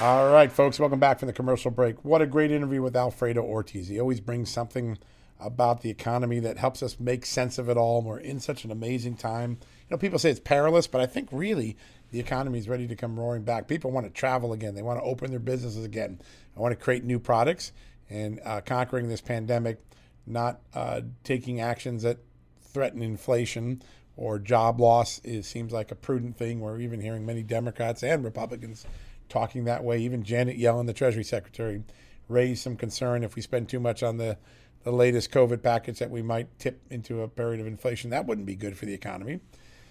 [0.00, 1.96] All right, folks, welcome back from the commercial break.
[2.04, 3.88] What a great interview with Alfredo Ortiz.
[3.88, 4.96] He always brings something
[5.40, 8.02] about the economy that helps us make sense of it all.
[8.02, 9.58] We're in such an amazing time.
[9.60, 11.76] You know, people say it's perilous, but I think really
[12.12, 13.66] the economy is ready to come roaring back.
[13.66, 14.74] People want to travel again.
[14.74, 16.20] They want to open their businesses again.
[16.60, 17.72] I want to create new products
[18.10, 19.80] and uh, conquering this pandemic,
[20.26, 22.18] not uh, taking actions that
[22.60, 23.80] threaten inflation
[24.14, 25.22] or job loss.
[25.24, 26.60] It seems like a prudent thing.
[26.60, 28.84] We're even hearing many Democrats and Republicans
[29.30, 30.00] talking that way.
[30.00, 31.82] Even Janet Yellen, the Treasury Secretary,
[32.28, 34.36] raised some concern if we spend too much on the
[34.82, 38.10] the latest COVID package that we might tip into a period of inflation.
[38.10, 39.40] That wouldn't be good for the economy.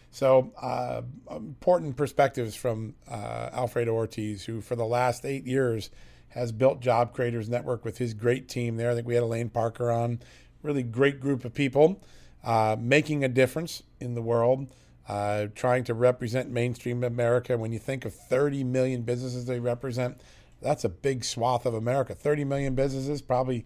[0.10, 5.92] So, uh, important perspectives from uh, Alfredo Ortiz, who for the last eight years
[6.30, 8.92] has built Job Creators Network with his great team there.
[8.92, 10.20] I think we had Elaine Parker on,
[10.62, 12.02] really great group of people
[12.44, 14.68] uh, making a difference in the world,
[15.08, 17.58] uh, trying to represent mainstream America.
[17.58, 20.22] When you think of 30 million businesses they represent,
[20.62, 22.13] that's a big swath of America.
[22.13, 23.65] 30 million businesses, probably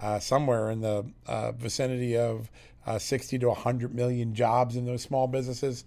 [0.00, 2.50] uh, somewhere in the uh, vicinity of
[2.86, 5.84] uh, 60 to 100 million jobs in those small businesses.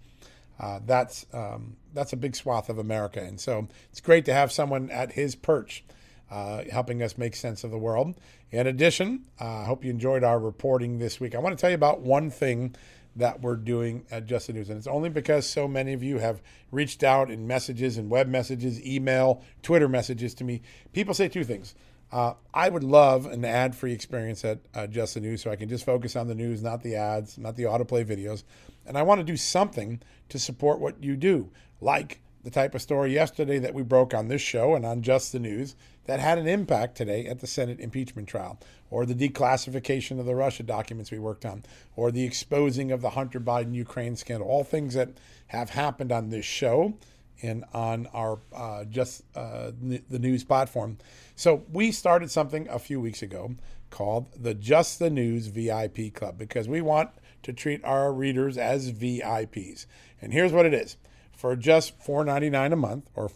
[0.57, 4.53] Uh, that's um, that's a big swath of America, and so it's great to have
[4.53, 5.83] someone at his perch
[6.29, 8.15] uh, helping us make sense of the world.
[8.51, 11.35] In addition, uh, I hope you enjoyed our reporting this week.
[11.35, 12.75] I want to tell you about one thing
[13.15, 16.17] that we're doing at Just the News, and it's only because so many of you
[16.17, 20.61] have reached out in messages and web messages, email, Twitter messages to me.
[20.91, 21.75] People say two things.
[22.11, 25.55] Uh, I would love an ad free experience at uh, Just the News so I
[25.55, 28.43] can just focus on the news, not the ads, not the autoplay videos.
[28.85, 31.49] And I want to do something to support what you do,
[31.81, 35.31] like the type of story yesterday that we broke on this show and on Just
[35.31, 35.75] the News
[36.05, 40.35] that had an impact today at the Senate impeachment trial, or the declassification of the
[40.35, 41.63] Russia documents we worked on,
[41.95, 44.47] or the exposing of the Hunter Biden Ukraine scandal.
[44.47, 45.09] All things that
[45.47, 46.93] have happened on this show
[47.41, 50.97] and on our uh, Just uh, the News platform.
[51.35, 53.55] So we started something a few weeks ago
[53.89, 57.11] called the Just the News VIP Club because we want
[57.43, 59.85] to treat our readers as VIPs.
[60.21, 60.97] And here's what it is
[61.31, 63.27] for just $4.99 a month or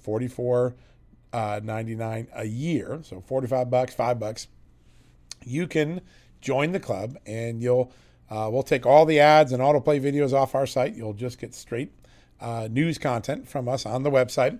[1.34, 4.48] $44.99 a year, so 45 bucks, 5 bucks,
[5.46, 6.02] you can
[6.42, 7.92] join the club and you'll
[8.30, 10.96] uh, we'll take all the ads and autoplay videos off our site.
[10.96, 11.92] You'll just get straight
[12.40, 14.60] uh, news content from us on the website.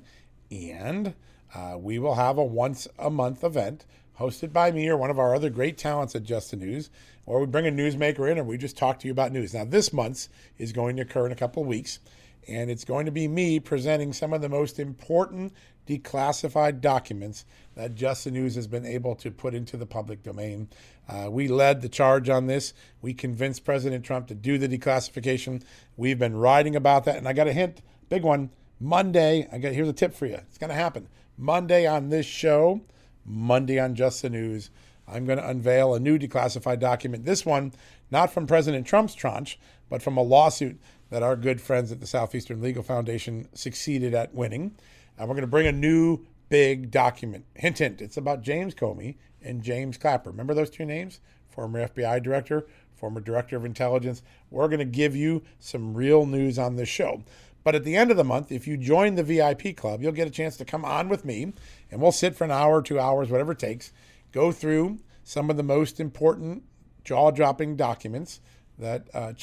[0.50, 1.14] And
[1.54, 3.86] uh, we will have a once a month event
[4.20, 6.90] hosted by me or one of our other great talents at Just the News,
[7.26, 9.54] or we bring a newsmaker in and we just talk to you about news.
[9.54, 12.00] Now, this month's is going to occur in a couple of weeks,
[12.48, 15.54] and it's going to be me presenting some of the most important
[15.90, 20.70] declassified documents that Just the News has been able to put into the public domain.
[21.08, 22.74] Uh, we led the charge on this.
[23.02, 25.64] We convinced President Trump to do the declassification.
[25.98, 28.52] We've been writing about that, and I got a hint, big one.
[28.80, 30.36] Monday, I got here's a tip for you.
[30.36, 32.82] It's going to happen Monday on this show.
[33.26, 34.70] Monday on Just the News.
[35.08, 37.26] I'm going to unveil a new declassified document.
[37.26, 37.74] This one,
[38.12, 39.60] not from President Trump's tranche,
[39.90, 40.80] but from a lawsuit
[41.10, 44.76] that our good friends at the Southeastern Legal Foundation succeeded at winning.
[45.20, 47.46] And we're going to bring a new big document.
[47.56, 50.32] Hint, hint, it's about James Comey and James Clapper.
[50.32, 51.20] Remember those two names?
[51.50, 54.24] Former FBI director, former director of intelligence.
[54.50, 57.24] We're going to give you some real news on this show.
[57.66, 60.28] But at the end of the month, if you join the VIP club, you'll get
[60.28, 61.54] a chance to come on with me
[61.92, 63.92] and we'll sit for an hour, two hours, whatever it takes,
[64.32, 66.64] go through some of the most important
[67.04, 68.40] jaw dropping documents
[68.78, 69.34] that uh,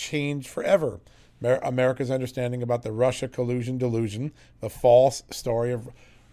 [0.40, 1.00] forever
[1.42, 5.88] America's understanding about the Russia collusion delusion, the false story of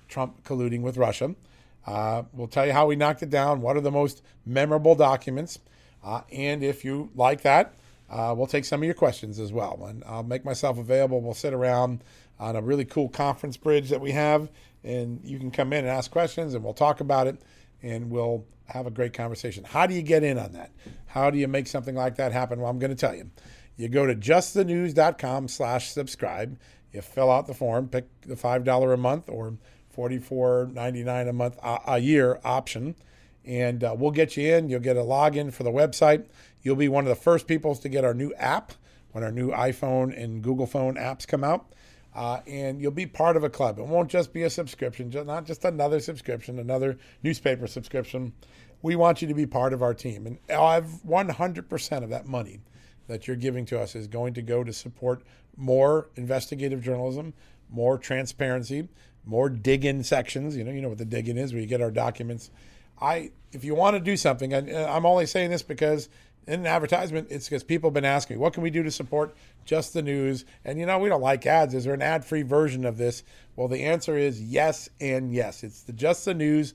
[0.07, 1.35] Trump colluding with Russia.
[1.85, 5.59] Uh, we'll tell you how we knocked it down, what are the most memorable documents.
[6.03, 7.73] Uh, and if you like that,
[8.09, 9.85] uh, we'll take some of your questions as well.
[9.87, 11.21] And I'll make myself available.
[11.21, 12.03] We'll sit around
[12.39, 14.49] on a really cool conference bridge that we have,
[14.83, 17.41] and you can come in and ask questions, and we'll talk about it,
[17.81, 19.63] and we'll have a great conversation.
[19.63, 20.71] How do you get in on that?
[21.07, 22.59] How do you make something like that happen?
[22.59, 23.29] Well, I'm going to tell you.
[23.75, 26.59] You go to justthenews.com slash subscribe.
[26.91, 29.57] You fill out the form, pick the $5 a month or
[29.95, 32.95] $44.99 a month a, year option,
[33.45, 34.69] and uh, we'll get you in.
[34.69, 36.25] You'll get a login for the website.
[36.61, 38.73] You'll be one of the first people to get our new app
[39.11, 41.73] when our new iPhone and Google phone apps come out.
[42.15, 43.79] Uh, and you'll be part of a club.
[43.79, 48.33] It won't just be a subscription, just, not just another subscription, another newspaper subscription.
[48.83, 50.27] We want you to be part of our team.
[50.27, 52.59] And I've 100% of that money
[53.13, 55.21] that you're giving to us is going to go to support
[55.55, 57.33] more investigative journalism,
[57.69, 58.87] more transparency,
[59.23, 60.57] more dig-in sections.
[60.57, 62.49] You know, you know what the dig-in is, where you get our documents.
[62.99, 66.09] I, if you want to do something, and uh, I'm only saying this because
[66.47, 69.35] in an advertisement, it's because people have been asking, what can we do to support
[69.63, 70.43] just the news?
[70.65, 71.73] And you know, we don't like ads.
[71.73, 73.23] Is there an ad free version of this?
[73.55, 75.63] Well, the answer is yes and yes.
[75.63, 76.73] It's the Just the News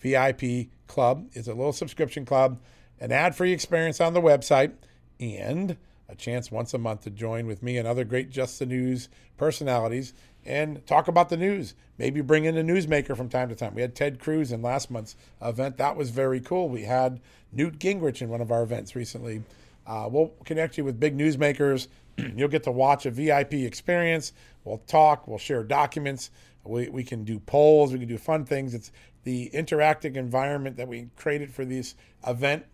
[0.00, 1.26] VIP club.
[1.32, 2.60] It's a little subscription club,
[3.00, 4.72] an ad free experience on the website,
[5.20, 5.76] and
[6.08, 9.08] a chance once a month to join with me and other great Just the News
[9.36, 10.12] personalities
[10.44, 11.74] and talk about the news.
[11.98, 13.74] Maybe bring in a newsmaker from time to time.
[13.74, 15.76] We had Ted Cruz in last month's event.
[15.76, 16.68] That was very cool.
[16.68, 17.20] We had
[17.52, 19.42] Newt Gingrich in one of our events recently.
[19.86, 21.88] Uh, we'll connect you with big newsmakers.
[22.36, 24.32] You'll get to watch a VIP experience.
[24.64, 25.28] We'll talk.
[25.28, 26.30] We'll share documents.
[26.64, 27.92] We, we can do polls.
[27.92, 28.74] We can do fun things.
[28.74, 28.92] It's
[29.24, 31.94] the interactive environment that we created for this
[32.26, 32.64] event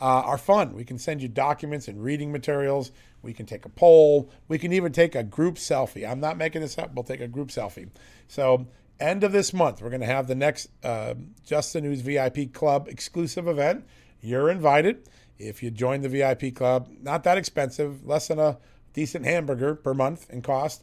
[0.00, 0.74] uh, are fun.
[0.74, 2.92] We can send you documents and reading materials.
[3.22, 4.30] We can take a poll.
[4.48, 6.08] We can even take a group selfie.
[6.08, 6.94] I'm not making this up.
[6.94, 7.88] We'll take a group selfie.
[8.28, 8.66] So,
[9.00, 12.52] end of this month, we're going to have the next uh, Just the News VIP
[12.52, 13.86] Club exclusive event.
[14.20, 15.08] You're invited.
[15.38, 18.58] If you join the VIP Club, not that expensive, less than a
[18.92, 20.82] decent hamburger per month in cost.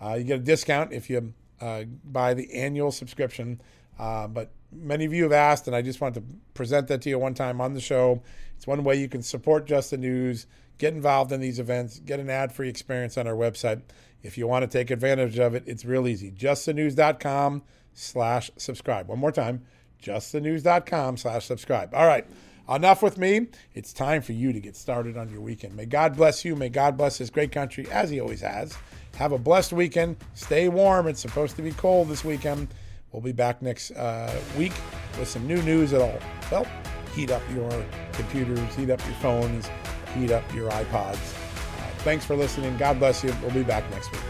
[0.00, 3.60] Uh, you get a discount if you uh, buy the annual subscription.
[3.98, 7.08] Uh, but many of you have asked, and I just wanted to present that to
[7.08, 8.22] you one time on the show.
[8.64, 10.46] It's one way you can support Just the News,
[10.78, 13.82] get involved in these events, get an ad free experience on our website.
[14.22, 16.30] If you want to take advantage of it, it's real easy.
[16.30, 17.62] JustTheNews.com
[17.92, 19.06] slash subscribe.
[19.06, 19.66] One more time,
[20.02, 21.94] JustTheNews.com slash subscribe.
[21.94, 22.26] All right,
[22.66, 23.48] enough with me.
[23.74, 25.76] It's time for you to get started on your weekend.
[25.76, 26.56] May God bless you.
[26.56, 28.74] May God bless this great country, as He always has.
[29.16, 30.16] Have a blessed weekend.
[30.32, 31.06] Stay warm.
[31.06, 32.68] It's supposed to be cold this weekend.
[33.12, 34.72] We'll be back next uh, week
[35.18, 36.18] with some new news that'll,
[36.50, 36.66] well,
[37.14, 37.70] heat up your
[38.12, 39.68] computers, heat up your phones,
[40.14, 41.14] heat up your iPods.
[41.14, 42.76] Uh, thanks for listening.
[42.76, 43.34] God bless you.
[43.42, 44.20] We'll be back next week.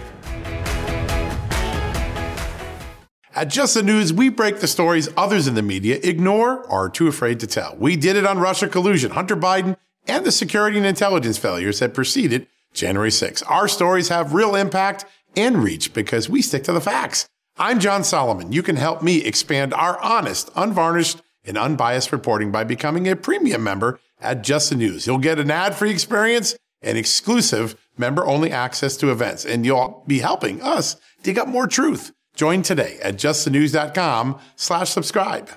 [3.36, 6.88] At Just the News, we break the stories others in the media ignore or are
[6.88, 7.74] too afraid to tell.
[7.76, 9.76] We did it on Russia collusion, Hunter Biden,
[10.06, 13.42] and the security and intelligence failures that preceded January 6.
[13.42, 15.06] Our stories have real impact
[15.36, 17.28] and reach because we stick to the facts.
[17.56, 18.52] I'm John Solomon.
[18.52, 23.62] You can help me expand our honest, unvarnished, and unbiased reporting by becoming a premium
[23.62, 25.06] member at Just the News.
[25.06, 30.04] You'll get an ad free experience and exclusive member only access to events, and you'll
[30.06, 32.12] be helping us dig up more truth.
[32.34, 35.50] Join today at justthenews.com slash subscribe.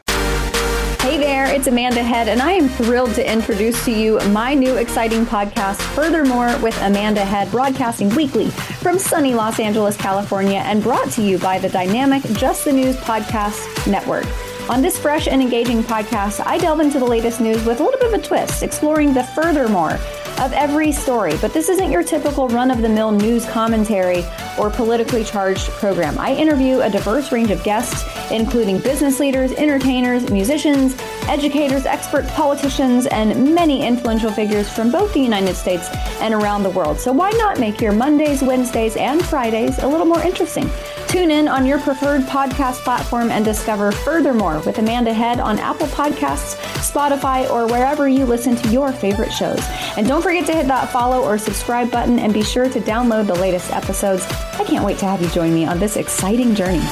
[1.07, 4.75] Hey there, it's Amanda Head, and I am thrilled to introduce to you my new
[4.75, 11.09] exciting podcast, Furthermore with Amanda Head, broadcasting weekly from sunny Los Angeles, California, and brought
[11.11, 14.25] to you by the dynamic Just the News Podcast Network.
[14.69, 17.97] On this fresh and engaging podcast, I delve into the latest news with a little
[18.01, 19.93] bit of a twist, exploring the furthermore
[20.39, 21.37] of every story.
[21.39, 24.25] But this isn't your typical run of the mill news commentary
[24.59, 26.19] or politically charged program.
[26.19, 30.97] I interview a diverse range of guests, including business leaders, entertainers, musicians,
[31.27, 35.89] educators, experts, politicians, and many influential figures from both the United States
[36.21, 36.99] and around the world.
[36.99, 40.69] So why not make your Mondays, Wednesdays, and Fridays a little more interesting?
[41.07, 45.87] Tune in on your preferred podcast platform and discover furthermore with Amanda Head on Apple
[45.87, 49.63] Podcasts, Spotify, or wherever you listen to your favorite shows.
[49.95, 53.27] And don't forget to hit that follow or subscribe button and be sure to download
[53.27, 54.25] the latest episodes.
[54.53, 56.83] I can't wait to have you join me on this exciting journey.